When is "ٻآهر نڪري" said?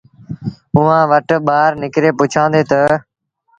1.45-2.09